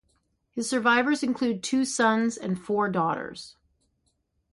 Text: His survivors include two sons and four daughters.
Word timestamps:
His 0.49 0.67
survivors 0.67 1.21
include 1.21 1.61
two 1.61 1.85
sons 1.85 2.35
and 2.35 2.59
four 2.59 2.89
daughters. 2.89 3.55